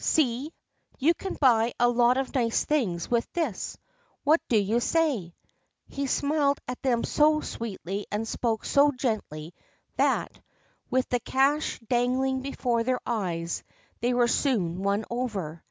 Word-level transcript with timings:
'See 0.03 0.47
I 0.47 0.95
you 0.97 1.13
can 1.13 1.35
buy 1.35 1.75
a 1.79 1.87
lot 1.87 2.17
of 2.17 2.33
nice 2.33 2.65
things 2.65 3.11
with 3.11 3.31
this. 3.33 3.77
What 4.23 4.41
do 4.49 4.57
you 4.57 4.79
say?' 4.79 5.35
He 5.95 6.07
smiled 6.07 6.57
at 6.67 6.81
them 6.81 7.03
so 7.03 7.39
sweetly 7.41 8.07
and 8.11 8.27
spoke 8.27 8.65
so 8.65 8.91
gently 8.93 9.53
that, 9.97 10.41
with 10.89 11.07
the 11.09 11.19
cash 11.19 11.77
dangling 11.87 12.41
before 12.41 12.81
their 12.81 12.99
eyes, 13.05 13.61
they 13.99 14.15
were 14.15 14.27
soon 14.27 14.81
won 14.81 15.05
over. 15.11 15.59